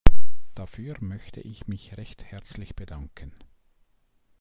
[0.55, 3.33] Dafür möchte ich mich recht herzlich bedanken.